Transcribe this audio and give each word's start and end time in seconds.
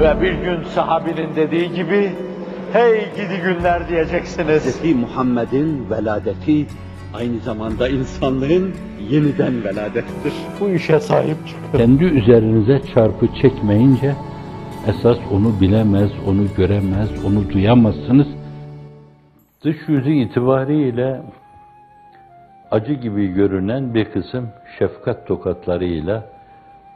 Ve 0.00 0.20
bir 0.20 0.32
gün 0.32 0.62
sahabinin 0.64 1.36
dediği 1.36 1.72
gibi, 1.72 2.12
hey 2.72 3.00
gidi 3.16 3.42
günler 3.44 3.88
diyeceksiniz. 3.88 4.82
Hz. 4.82 4.94
Muhammed'in 4.94 5.90
veladeti 5.90 6.66
aynı 7.14 7.40
zamanda 7.40 7.88
insanlığın 7.88 8.74
yeniden 9.10 9.64
veladettir. 9.64 10.32
Bu 10.60 10.68
işe 10.68 11.00
sahip 11.00 11.36
çıkın. 11.46 11.78
Kendi 11.78 12.04
üzerinize 12.04 12.80
çarpı 12.94 13.26
çekmeyince 13.42 14.14
esas 14.86 15.18
onu 15.32 15.60
bilemez, 15.60 16.10
onu 16.26 16.46
göremez, 16.56 17.24
onu 17.24 17.50
duyamazsınız. 17.50 18.26
Dış 19.64 19.76
yüzü 19.88 20.10
itibariyle 20.10 21.22
acı 22.70 22.92
gibi 22.92 23.26
görünen 23.26 23.94
bir 23.94 24.04
kısım 24.04 24.48
şefkat 24.78 25.26
tokatlarıyla 25.26 26.33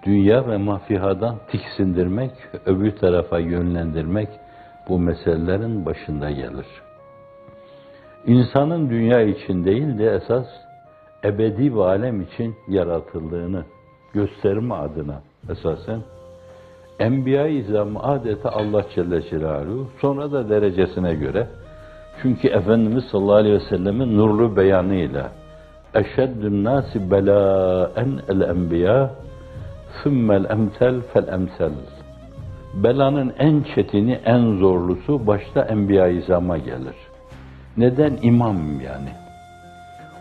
dünya 0.09 0.49
ve 0.49 0.57
mafihadan 0.57 1.37
tiksindirmek, 1.51 2.31
öbür 2.67 2.97
tarafa 2.97 3.39
yönlendirmek 3.39 4.29
bu 4.89 4.99
meselelerin 4.99 5.87
başında 5.87 6.30
gelir. 6.30 6.66
İnsanın 8.27 8.91
dünya 8.91 9.21
için 9.21 9.65
değil 9.65 9.99
de 9.99 10.15
esas 10.15 10.47
ebedi 11.25 11.77
ve 11.77 11.85
alem 11.85 12.21
için 12.21 12.57
yaratıldığını 12.69 13.65
gösterme 14.15 14.75
adına 14.75 15.23
esasen 15.51 16.01
Enbiya-i 16.99 17.55
İzam 17.55 17.97
adeta 17.97 18.51
Allah 18.51 18.85
Celle 18.95 19.23
Celaluhu 19.23 19.88
sonra 20.01 20.33
da 20.33 20.49
derecesine 20.49 21.15
göre 21.15 21.47
çünkü 22.23 22.49
Efendimiz 22.49 23.05
sallallahu 23.05 23.35
aleyhi 23.35 23.55
ve 23.55 23.69
sellemin 23.69 24.19
nurlu 24.19 24.57
beyanıyla 24.57 25.33
eşeddün 25.95 26.65
nasi 26.65 27.11
belaen 27.11 28.21
el 28.29 28.41
enbiya 28.41 29.11
sümmel 30.02 30.45
emsel 30.51 31.01
fel 31.01 31.28
emsel 31.28 31.73
belanın 32.74 33.33
en 33.38 33.65
çetini, 33.74 34.12
en 34.24 34.56
zorlusu 34.56 35.27
başta 35.27 35.62
Enbiya-i 35.62 36.19
İzam'a 36.19 36.59
gelir. 36.59 36.95
Neden? 37.76 38.18
imam 38.23 38.57
yani. 38.80 39.09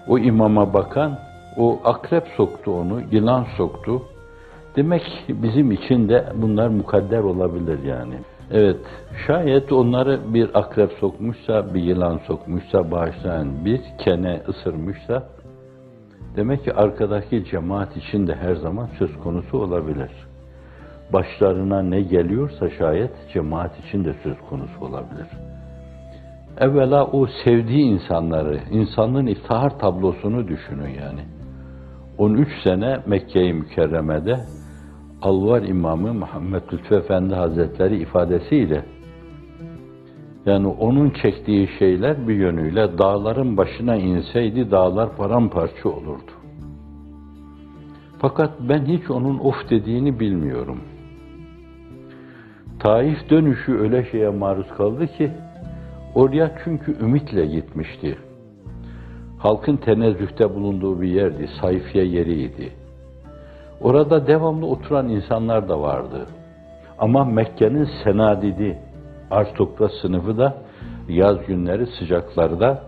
O 0.08 0.18
imama 0.18 0.74
bakan, 0.74 1.20
o 1.58 1.80
akrep 1.84 2.28
soktu 2.38 2.72
onu, 2.72 3.02
yılan 3.12 3.46
soktu. 3.58 4.02
Demek 4.76 5.04
bizim 5.30 5.72
için 5.72 6.10
de 6.10 6.26
bunlar 6.36 6.68
mukadder 6.68 7.20
olabilir 7.20 7.84
yani. 7.84 8.16
Evet, 8.52 8.78
şayet 9.28 9.72
onları 9.72 10.20
bir 10.34 10.50
akrep 10.54 10.92
sokmuşsa, 10.92 11.74
bir 11.74 11.82
yılan 11.82 12.20
sokmuşsa, 12.28 12.92
bağışlayan 12.92 13.66
bir 13.66 13.82
kene 13.98 14.42
ısırmışsa, 14.50 15.24
demek 16.38 16.64
ki 16.64 16.74
arkadaki 16.74 17.46
cemaat 17.46 17.98
için 17.98 18.28
de 18.28 18.36
her 18.36 18.56
zaman 18.56 18.90
söz 19.00 19.18
konusu 19.18 19.58
olabilir. 19.58 20.12
Başlarına 21.14 21.82
ne 21.82 22.02
geliyorsa 22.02 22.70
şayet 22.70 23.12
cemaat 23.34 23.80
için 23.80 24.06
de 24.06 24.16
söz 24.24 24.38
konusu 24.50 24.86
olabilir. 24.86 25.28
Evvela 26.58 27.06
o 27.06 27.28
sevdiği 27.44 27.86
insanları, 27.86 28.60
insanlığın 28.72 29.28
iftihar 29.28 29.80
tablosunu 29.80 30.48
düşünün 30.48 30.90
yani. 30.90 31.22
13 32.18 32.48
sene 32.64 32.98
Mekke-i 33.06 33.54
Mükerreme'de 33.54 34.40
Alvar 35.22 35.62
İmamı 35.62 36.14
Muhammed 36.14 36.62
Lütfü 36.74 36.96
Efendi 36.96 37.36
Hazretleri 37.36 37.98
ifadesiyle 38.02 38.86
yani 40.48 40.68
onun 40.68 41.10
çektiği 41.10 41.70
şeyler 41.80 42.28
bir 42.28 42.36
yönüyle 42.36 42.98
dağların 42.98 43.58
başına 43.58 43.96
inseydi 43.96 44.72
dağlar 44.72 45.16
paramparça 45.18 45.90
olurdu. 45.90 46.32
Fakat 48.20 48.52
ben 48.60 48.86
hiç 48.86 49.10
onun 49.10 49.40
of 49.40 49.70
dediğini 49.70 50.20
bilmiyorum. 50.20 50.82
Taif 52.80 53.30
dönüşü 53.30 53.78
öyle 53.80 54.12
şeye 54.12 54.30
maruz 54.30 54.68
kaldı 54.78 55.08
ki 55.08 55.32
oraya 56.16 56.52
çünkü 56.64 57.00
ümitle 57.00 57.46
gitmişti. 57.46 58.18
Halkın 59.38 59.78
tenezzühte 59.78 60.56
bulunduğu 60.56 61.02
bir 61.02 61.08
yerdi, 61.08 61.50
sayfiye 61.62 62.06
yeriydi. 62.06 62.72
Orada 63.82 64.28
devamlı 64.28 64.66
oturan 64.66 65.10
insanlar 65.10 65.70
da 65.70 65.82
vardı. 65.82 66.26
Ama 67.00 67.26
Mekke'nin 67.26 67.88
senadidi, 68.04 68.78
aristokrat 69.32 69.92
sınıfı 70.02 70.38
da 70.38 70.58
yaz 71.10 71.46
günleri 71.48 71.88
sıcaklarda 71.88 72.84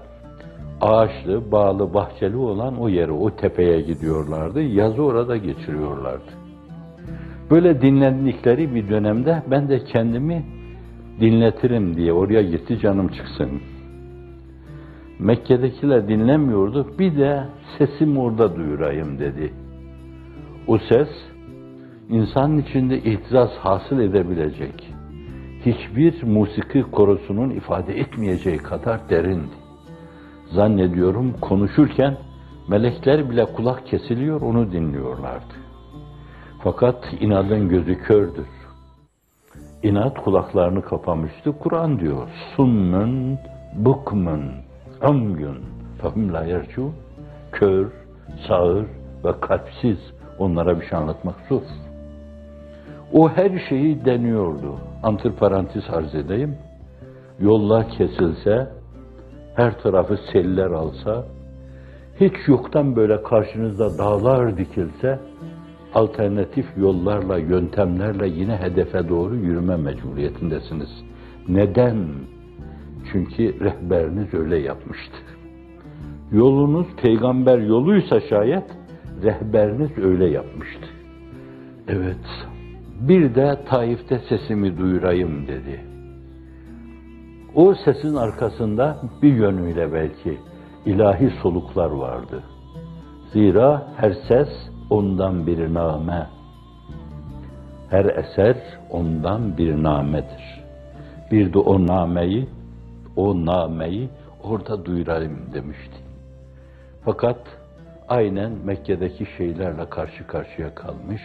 ağaçlı, 0.81 1.51
bağlı, 1.51 1.93
bahçeli 1.93 2.35
olan 2.37 2.77
o 2.77 2.89
yere, 2.89 3.11
o 3.11 3.35
tepeye 3.35 3.81
gidiyorlardı. 3.81 4.61
Yazı 4.61 5.03
orada 5.03 5.37
geçiriyorlardı. 5.37 6.31
Böyle 7.51 7.81
dinlendikleri 7.81 8.75
bir 8.75 8.89
dönemde 8.89 9.43
ben 9.51 9.69
de 9.69 9.83
kendimi 9.83 10.45
dinletirim 11.19 11.95
diye 11.95 12.13
oraya 12.13 12.41
gitti 12.41 12.79
canım 12.79 13.07
çıksın. 13.07 13.49
Mekke'dekiler 15.19 16.07
dinlemiyordu. 16.07 16.87
Bir 16.99 17.17
de 17.17 17.43
sesimi 17.77 18.19
orada 18.19 18.55
duyurayım 18.55 19.19
dedi. 19.19 19.53
O 20.67 20.77
ses 20.77 21.07
insanın 22.09 22.57
içinde 22.57 22.97
itiraz 22.97 23.49
hasıl 23.49 23.99
edebilecek 23.99 24.88
hiçbir 25.65 26.23
musiki 26.23 26.81
korosunun 26.81 27.49
ifade 27.49 27.99
etmeyeceği 27.99 28.57
kadar 28.57 29.09
derindi. 29.09 29.55
Zannediyorum 30.51 31.33
konuşurken 31.41 32.17
melekler 32.67 33.29
bile 33.29 33.45
kulak 33.45 33.87
kesiliyor 33.87 34.41
onu 34.41 34.71
dinliyorlardı. 34.71 35.53
Fakat 36.63 37.13
inadın 37.19 37.69
gözü 37.69 37.97
kördür. 37.99 38.47
İnat 39.83 40.23
kulaklarını 40.23 40.81
kapamıştı. 40.81 41.51
Kur'an 41.59 41.99
diyor. 41.99 42.27
Summun, 42.55 43.37
bukmun, 43.75 44.43
amyun, 45.01 45.57
fahum 46.01 46.33
la. 46.33 46.45
Kör, 47.51 47.87
sağır 48.47 48.85
ve 49.25 49.39
kalpsiz. 49.41 49.97
Onlara 50.39 50.81
bir 50.81 50.85
şey 50.85 50.99
anlatmak 50.99 51.35
zor. 51.49 51.61
O 53.13 53.29
her 53.29 53.59
şeyi 53.69 54.05
deniyordu. 54.05 54.88
Antiparantez 55.03 55.83
arz 55.89 56.15
edeyim. 56.15 56.57
Yollar 57.39 57.89
kesilse, 57.89 58.67
her 59.55 59.81
tarafı 59.81 60.17
seller 60.31 60.71
alsa, 60.71 61.25
hiç 62.19 62.33
yoktan 62.47 62.95
böyle 62.95 63.23
karşınızda 63.23 63.97
dağlar 63.97 64.57
dikilse, 64.57 65.19
alternatif 65.93 66.65
yollarla, 66.77 67.37
yöntemlerle 67.37 68.27
yine 68.27 68.57
hedefe 68.57 69.09
doğru 69.09 69.35
yürüme 69.35 69.77
mecburiyetindesiniz. 69.77 70.89
Neden? 71.47 72.07
Çünkü 73.11 73.59
rehberiniz 73.59 74.33
öyle 74.33 74.57
yapmıştı. 74.57 75.17
Yolunuz 76.31 76.87
peygamber 77.01 77.57
yoluysa 77.59 78.19
şayet, 78.19 78.63
rehberiniz 79.23 79.97
öyle 79.97 80.25
yapmıştı. 80.25 80.85
Evet, 81.87 82.48
bir 82.99 83.35
de 83.35 83.57
Taif'te 83.65 84.19
sesimi 84.29 84.77
duyurayım 84.77 85.47
dedi. 85.47 85.81
O 87.55 87.75
sesin 87.75 88.15
arkasında 88.15 88.97
bir 89.21 89.33
yönüyle 89.33 89.93
belki 89.93 90.37
ilahi 90.85 91.29
soluklar 91.41 91.89
vardı. 91.89 92.43
Zira 93.33 93.87
her 93.97 94.11
ses 94.27 94.49
ondan 94.89 95.47
bir 95.47 95.73
name. 95.73 96.27
Her 97.89 98.05
eser 98.05 98.55
ondan 98.89 99.57
bir 99.57 99.83
namedir. 99.83 100.63
Bir 101.31 101.53
de 101.53 101.59
o 101.59 101.87
nameyi, 101.87 102.49
o 103.15 103.45
nameyi 103.45 104.09
orada 104.43 104.85
duyurayım 104.85 105.53
demişti. 105.53 105.95
Fakat 107.05 107.39
aynen 108.07 108.51
Mekke'deki 108.65 109.25
şeylerle 109.37 109.89
karşı 109.89 110.27
karşıya 110.27 110.75
kalmış, 110.75 111.21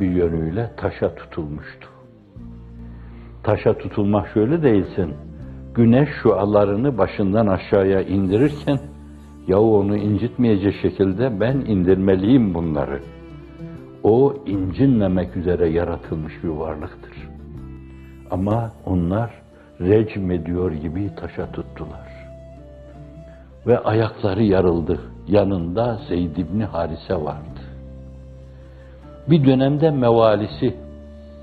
bir 0.00 0.10
yönüyle 0.10 0.70
taşa 0.76 1.14
tutulmuştu. 1.14 1.88
Taşa 3.42 3.78
tutulmak 3.78 4.28
şöyle 4.28 4.62
değilsin. 4.62 5.14
Güneş 5.74 6.08
şualarını 6.22 6.98
başından 6.98 7.46
aşağıya 7.46 8.02
indirirken 8.02 8.78
yahu 9.48 9.78
onu 9.78 9.96
incitmeyecek 9.96 10.74
şekilde 10.82 11.40
ben 11.40 11.56
indirmeliyim 11.56 12.54
bunları. 12.54 13.00
O 14.02 14.34
incinmemek 14.46 15.36
üzere 15.36 15.68
yaratılmış 15.68 16.44
bir 16.44 16.48
varlıktır. 16.48 17.28
Ama 18.30 18.72
onlar 18.86 19.30
recm 19.80 20.30
ediyor 20.30 20.72
gibi 20.72 21.10
taşa 21.16 21.52
tuttular. 21.52 22.16
Ve 23.66 23.78
ayakları 23.78 24.42
yarıldı. 24.42 25.00
Yanında 25.28 26.00
Zeyd 26.08 26.36
İbni 26.36 26.64
Harise 26.64 27.14
vardı. 27.14 27.55
Bir 29.30 29.46
dönemde 29.46 29.90
mevalisi 29.90 30.74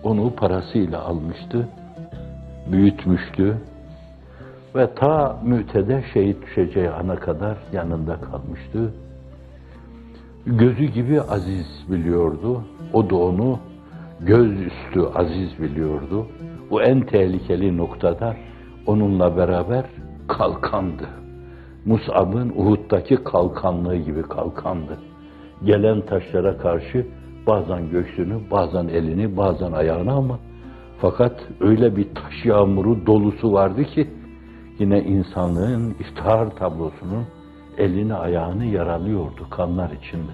onu 0.04 0.36
parasıyla 0.36 1.02
almıştı, 1.06 1.68
büyütmüştü 2.72 3.58
ve 4.76 4.96
ta 4.96 5.40
mütede 5.44 6.04
şehit 6.14 6.42
düşeceği 6.42 6.90
ana 6.90 7.16
kadar 7.16 7.58
yanında 7.74 8.18
kalmıştı. 8.22 8.94
Gözü 10.46 10.86
gibi 10.86 11.22
aziz 11.22 11.86
biliyordu. 11.90 12.64
O 12.94 13.10
da 13.10 13.16
onu 13.16 13.60
göz 14.20 14.52
üstü 14.52 15.02
aziz 15.16 15.60
biliyordu. 15.60 16.28
O 16.72 16.82
en 16.82 17.02
tehlikeli 17.02 17.78
noktada 17.78 18.36
onunla 18.88 19.38
beraber 19.38 19.86
kalkandı. 20.28 21.08
Mus'ab'ın 21.86 22.50
Uhud'daki 22.50 23.16
kalkanlığı 23.16 23.98
gibi 23.98 24.22
kalkandı. 24.22 24.98
Gelen 25.66 26.02
taşlara 26.02 26.58
karşı 26.58 27.06
bazen 27.48 27.90
göğsünü, 27.90 28.52
bazen 28.52 28.88
elini, 28.88 29.38
bazen 29.38 29.72
ayağını 29.72 30.14
ama 30.14 30.40
fakat 30.98 31.42
öyle 31.60 31.96
bir 31.96 32.16
taş 32.16 32.46
yağmuru 32.46 33.06
dolusu 33.06 33.54
vardı 33.54 33.84
ki 33.84 34.08
yine 34.80 35.04
insanlığın 35.04 35.90
iftihar 36.00 36.50
tablosunun 36.50 37.26
elini 37.78 38.14
ayağını 38.14 38.66
yaralıyordu 38.66 39.50
kanlar 39.50 39.92
içinde. 39.92 40.32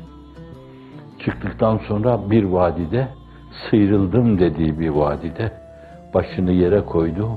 Çıktıktan 1.26 1.78
sonra 1.78 2.32
bir 2.32 2.44
vadide 2.44 3.08
sıyrıldım 3.70 4.40
dediği 4.40 4.80
bir 4.80 4.90
vadide 4.90 5.52
başını 6.14 6.52
yere 6.52 6.82
koydu. 6.86 7.30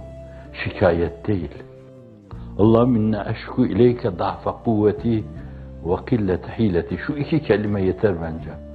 Şikayet 0.64 1.26
değil. 1.26 1.50
Allahümme 2.58 2.98
inne 2.98 3.24
eşku 3.30 3.66
ileyke 3.66 4.18
da'fe 4.18 4.50
kuvveti 4.64 5.24
ve 5.84 5.96
killete 6.10 6.58
hileti. 6.58 6.98
Şu 7.06 7.12
iki 7.12 7.42
kelime 7.42 7.82
yeter 7.82 8.14
bence. 8.22 8.71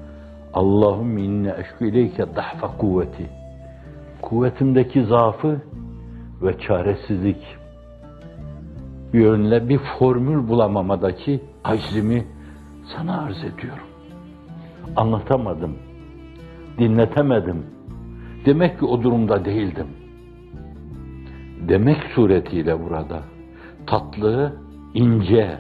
Allahümme 0.53 1.21
inne 1.21 1.55
eşku 1.59 1.85
ileyke 1.85 2.35
da'fe 2.35 2.67
kuvveti. 2.77 3.29
Kuvvetimdeki 4.21 5.03
zaafı 5.03 5.61
ve 6.41 6.59
çaresizlik 6.59 7.57
bir 9.13 9.19
yönle 9.19 9.69
bir 9.69 9.79
formül 9.99 10.47
bulamamadaki 10.47 11.41
aczimi 11.63 12.25
sana 12.95 13.21
arz 13.21 13.38
ediyorum. 13.38 13.88
Anlatamadım, 14.95 15.75
dinletemedim. 16.77 17.65
Demek 18.45 18.79
ki 18.79 18.85
o 18.85 19.03
durumda 19.03 19.45
değildim. 19.45 19.88
Demek 21.69 21.97
suretiyle 22.15 22.83
burada 22.83 23.19
tatlı, 23.88 24.53
ince 24.93 25.57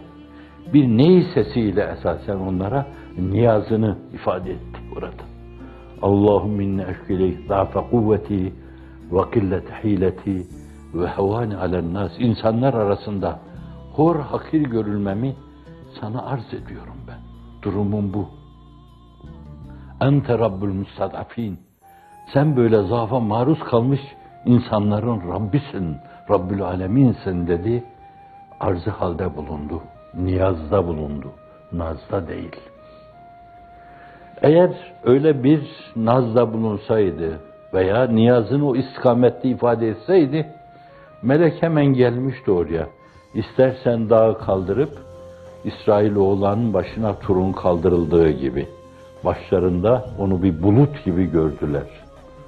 bir 0.73 0.87
ney 0.87 1.23
sesiyle 1.33 1.95
esasen 1.97 2.37
onlara 2.37 2.87
niyazını 3.17 3.97
ifade 4.13 4.51
etti 4.51 4.76
burada. 4.97 5.23
Allahümme 6.01 6.63
inne 6.63 6.85
eşkileyk 6.91 7.49
da'fe 7.49 7.79
kuvveti 7.91 8.53
ve 9.11 9.31
killete 9.33 9.73
hileti 9.83 10.47
ve 10.93 11.07
hevani 11.07 11.57
alen 11.57 11.93
nas. 11.93 12.11
İnsanlar 12.19 12.73
arasında 12.73 13.39
hor 13.93 14.15
hakir 14.19 14.61
görülmemi 14.61 15.35
sana 16.01 16.25
arz 16.25 16.53
ediyorum 16.53 16.97
ben. 17.07 17.19
Durumum 17.61 18.13
bu. 18.13 18.29
Ente 20.01 20.39
Rabbül 20.39 20.73
Mustadafin. 20.73 21.59
Sen 22.33 22.57
böyle 22.57 22.83
zaafa 22.83 23.19
maruz 23.19 23.59
kalmış 23.59 24.01
insanların 24.45 25.31
Rabbisin, 25.33 25.97
Rabbül 26.29 26.61
Aleminsin 26.61 27.47
dedi. 27.47 27.83
Arzı 28.59 28.89
halde 28.89 29.35
bulundu, 29.37 29.81
niyazda 30.13 30.87
bulundu, 30.87 31.31
nazda 31.71 32.27
değil. 32.27 32.55
Eğer 34.41 34.71
öyle 35.03 35.43
bir 35.43 35.61
nazda 35.95 36.53
bulunsaydı 36.53 37.39
veya 37.73 38.07
niyazını 38.07 38.67
o 38.67 38.75
istikamette 38.75 39.49
ifade 39.49 39.89
etseydi, 39.89 40.47
melek 41.21 41.63
hemen 41.63 41.85
gelmişti 41.85 42.51
oraya. 42.51 42.87
İstersen 43.33 44.09
dağı 44.09 44.37
kaldırıp, 44.39 44.91
İsrailoğullarının 45.63 46.73
başına 46.73 47.19
turun 47.19 47.53
kaldırıldığı 47.53 48.29
gibi. 48.29 48.67
Başlarında 49.25 50.05
onu 50.19 50.43
bir 50.43 50.63
bulut 50.63 51.05
gibi 51.05 51.31
gördüler 51.31 51.87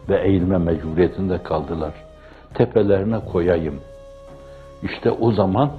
ve 0.09 0.21
eğilme 0.21 0.57
mecburiyetinde 0.57 1.44
kaldılar. 1.44 1.94
Tepelerine 2.53 3.19
koyayım. 3.19 3.80
İşte 4.83 5.12
o 5.12 5.31
zaman 5.31 5.71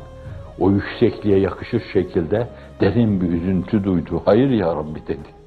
o 0.61 0.71
yüksekliğe 0.71 1.39
yakışır 1.39 1.83
şekilde 1.93 2.49
derin 2.81 3.21
bir 3.21 3.29
üzüntü 3.29 3.85
duydu. 3.85 4.23
Hayır 4.25 4.51
ya 4.51 4.67
Rabbi 4.67 5.07
dedi. 5.07 5.40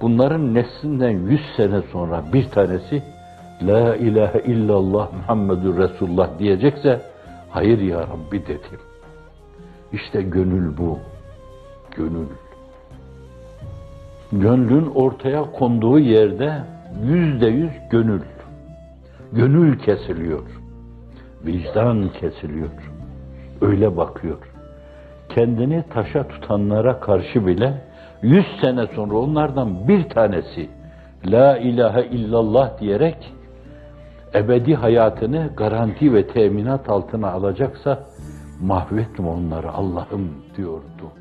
Bunların 0.00 0.54
neslinden 0.54 1.10
yüz 1.10 1.40
sene 1.56 1.82
sonra 1.82 2.24
bir 2.32 2.48
tanesi 2.48 3.02
La 3.62 3.96
ilahe 3.96 4.40
illallah 4.40 5.12
Muhammedur 5.12 5.78
Resulullah 5.78 6.38
diyecekse 6.38 7.00
hayır 7.50 7.78
ya 7.78 7.98
Rabbi 8.00 8.42
dedim. 8.42 8.80
İşte 9.92 10.22
gönül 10.22 10.76
bu. 10.78 10.98
Gönül. 11.96 12.26
Gönlün 14.32 14.86
ortaya 14.94 15.42
konduğu 15.42 15.98
yerde 15.98 16.62
yüzde 17.04 17.46
yüz 17.46 17.72
gönül. 17.90 18.20
Gönül 19.32 19.78
kesiliyor. 19.78 20.42
Vicdan 21.46 22.08
kesiliyor. 22.08 22.70
Öyle 23.60 23.96
bakıyor. 23.96 24.38
Kendini 25.28 25.84
taşa 25.90 26.28
tutanlara 26.28 27.00
karşı 27.00 27.46
bile 27.46 27.89
yüz 28.22 28.46
sene 28.60 28.86
sonra 28.86 29.14
onlardan 29.14 29.88
bir 29.88 30.08
tanesi 30.08 30.70
La 31.26 31.58
ilahe 31.58 32.06
illallah 32.06 32.80
diyerek 32.80 33.32
ebedi 34.34 34.74
hayatını 34.74 35.50
garanti 35.56 36.14
ve 36.14 36.26
teminat 36.26 36.88
altına 36.88 37.30
alacaksa 37.30 37.98
mahvetme 38.62 39.28
onları 39.28 39.72
Allah'ım 39.72 40.30
diyordu. 40.56 41.12